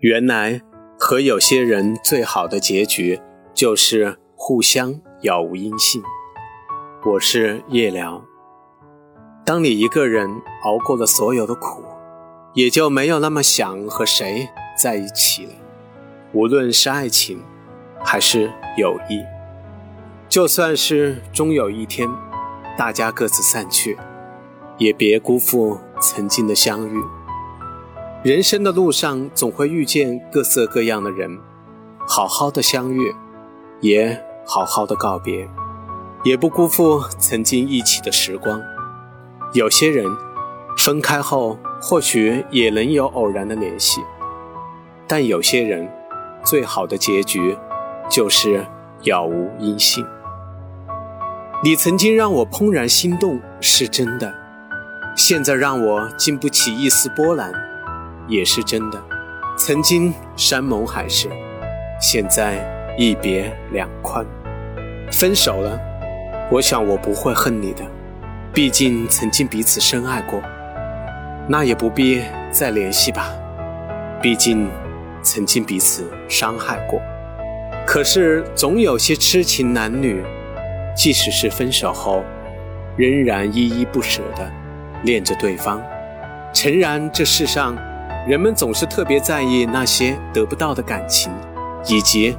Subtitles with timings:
[0.00, 0.62] 原来
[0.96, 3.20] 和有些人最好的结局
[3.52, 6.00] 就是互相杳无音信。
[7.04, 8.22] 我是夜聊。
[9.44, 10.30] 当你一个人
[10.62, 11.82] 熬过了所有的苦，
[12.54, 14.48] 也就没有那么想和谁
[14.80, 15.52] 在一起了。
[16.32, 17.42] 无论是爱情，
[18.04, 19.24] 还是友谊，
[20.28, 22.08] 就算是终有一天，
[22.76, 23.98] 大家各自散去，
[24.76, 27.02] 也别辜负曾经的相遇。
[28.24, 31.38] 人生的路上总会遇见各色各样的人，
[32.04, 33.14] 好好的相遇，
[33.80, 35.48] 也好好的告别，
[36.24, 38.60] 也不辜负曾经一起的时光。
[39.52, 40.04] 有些人
[40.76, 44.00] 分开后或许也能有偶然的联系，
[45.06, 45.88] 但有些人
[46.42, 47.56] 最好的结局
[48.10, 48.66] 就是
[49.04, 50.04] 杳无音信。
[51.62, 54.34] 你曾经让我怦然心动是真的，
[55.16, 57.52] 现在让我经不起一丝波澜。
[58.28, 59.02] 也是真的，
[59.56, 61.30] 曾经山盟海誓，
[61.98, 62.58] 现在
[62.98, 64.24] 一别两宽，
[65.10, 65.80] 分手了。
[66.50, 67.82] 我想我不会恨你的，
[68.52, 70.42] 毕竟曾经彼此深爱过。
[71.48, 73.32] 那也不必再联系吧，
[74.20, 74.68] 毕竟
[75.22, 77.00] 曾经彼此伤害过。
[77.86, 80.22] 可是总有些痴情男女，
[80.94, 82.22] 即使是分手后，
[82.98, 84.52] 仍然依依不舍地
[85.04, 85.82] 恋着对方。
[86.52, 87.74] 诚然，这世上。
[88.28, 91.32] 人们总是特别在意那些得不到的感情，
[91.86, 92.36] 以及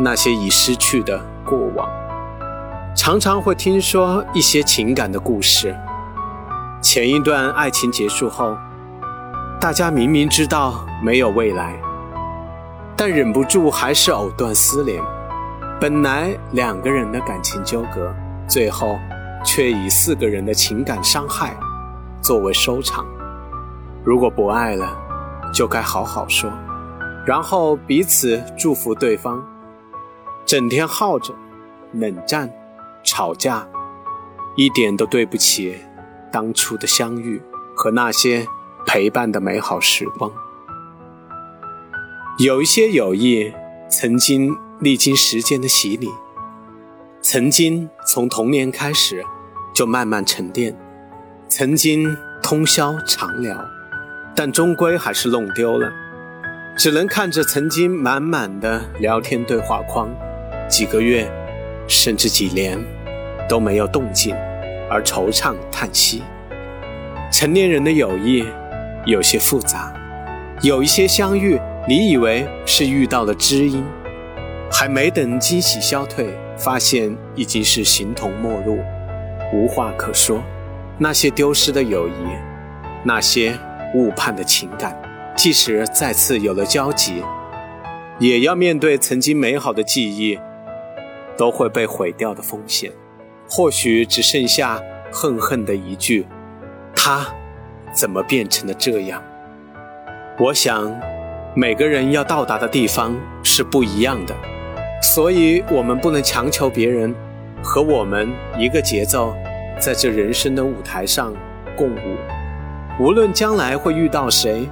[0.00, 1.86] 那些已失去的过往。
[2.96, 5.76] 常常会听说一些情感的故事，
[6.80, 8.56] 前一段爱情结束后，
[9.60, 11.78] 大家明明知道没有未来，
[12.96, 14.98] 但忍不住还是藕断丝连。
[15.78, 18.10] 本来两个人的感情纠葛，
[18.46, 18.98] 最后
[19.44, 21.54] 却以四个人的情感伤害
[22.22, 23.04] 作为收场。
[24.02, 24.96] 如果不爱了，
[25.52, 26.50] 就该好好说，
[27.26, 29.44] 然后彼此祝福对方。
[30.46, 31.34] 整天耗着、
[31.92, 32.50] 冷战、
[33.04, 33.68] 吵架，
[34.56, 35.76] 一点都对不起
[36.32, 37.42] 当初的相遇
[37.76, 38.46] 和那些
[38.86, 40.32] 陪伴的美好时光。
[42.38, 43.52] 有一些友谊
[43.90, 46.08] 曾经历经时间的洗礼，
[47.20, 49.22] 曾经从童年开始
[49.74, 50.74] 就慢慢沉淀，
[51.48, 53.58] 曾经通宵长聊。
[54.38, 55.92] 但终归还是弄丢了，
[56.76, 60.08] 只能看着曾经满满的聊天对话框，
[60.68, 61.28] 几个月，
[61.88, 62.78] 甚至几年，
[63.48, 64.36] 都没有动静，
[64.88, 66.22] 而惆怅叹息。
[67.32, 68.46] 成年人的友谊
[69.06, 69.92] 有些复杂，
[70.62, 73.84] 有一些相遇，你以为是遇到了知音，
[74.70, 78.78] 还没等惊喜消退，发现已经是形同陌路，
[79.52, 80.40] 无话可说。
[80.96, 82.12] 那些丢失的友谊，
[83.02, 83.58] 那些。
[83.94, 84.96] 误判的情感，
[85.36, 87.22] 即使再次有了交集，
[88.18, 90.38] 也要面对曾经美好的记忆
[91.36, 92.92] 都会被毁掉的风险。
[93.48, 94.78] 或许只剩下
[95.10, 96.26] 恨恨的一句
[96.94, 97.26] ：“他
[97.94, 99.22] 怎么变成了这样？”
[100.38, 100.94] 我想，
[101.54, 104.34] 每个人要到达的地方是不一样的，
[105.00, 107.14] 所以我们不能强求别人
[107.62, 109.34] 和我们一个节奏，
[109.80, 111.32] 在这人生的舞台上
[111.74, 112.37] 共舞。
[113.00, 114.68] 无论将来会遇到谁，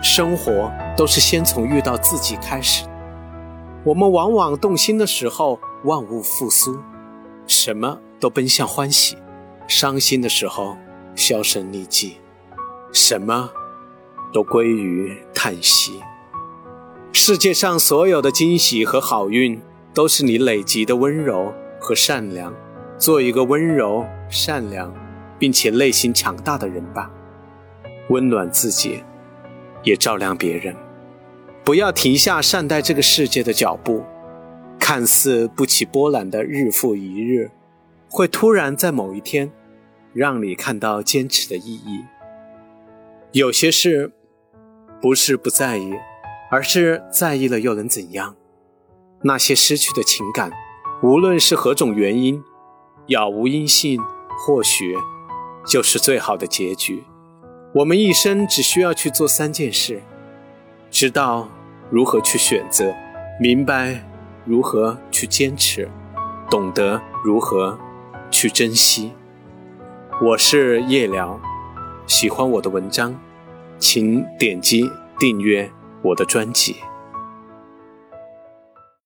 [0.00, 2.86] 生活都是先从遇到自己开始。
[3.82, 6.78] 我们往往动心的时候，万物复苏，
[7.48, 9.16] 什么都奔向欢喜；
[9.66, 10.76] 伤心的时候，
[11.16, 12.18] 销声匿迹，
[12.92, 13.50] 什么
[14.32, 16.00] 都归于叹息。
[17.12, 19.60] 世界上所有的惊喜和好运，
[19.92, 22.54] 都是你累积的温柔和善良。
[22.98, 24.94] 做一个温柔、善良，
[25.40, 27.10] 并且内心强大的人吧。
[28.08, 29.02] 温暖自己，
[29.82, 30.74] 也照亮别人。
[31.64, 34.04] 不要停下善待这个世界的脚步。
[34.78, 37.50] 看似不起波澜的日复一日，
[38.10, 39.50] 会突然在某一天，
[40.12, 42.04] 让你看到坚持的意义。
[43.32, 44.12] 有些事，
[45.00, 45.94] 不是不在意，
[46.50, 48.36] 而是在意了又能怎样？
[49.22, 50.52] 那些失去的情感，
[51.02, 52.44] 无论是何种原因，
[53.06, 53.98] 杳无音信，
[54.44, 54.98] 或许
[55.66, 57.04] 就是最好的结局。
[57.74, 60.00] 我们一生只需要去做三件事：
[60.92, 61.48] 知道
[61.90, 62.94] 如何去选择，
[63.40, 64.00] 明白
[64.44, 65.90] 如何去坚持，
[66.48, 67.76] 懂得如何
[68.30, 69.10] 去珍惜。
[70.22, 71.40] 我是夜聊，
[72.06, 73.18] 喜欢我的文章，
[73.80, 74.88] 请点击
[75.18, 75.68] 订阅
[76.00, 76.76] 我的专辑。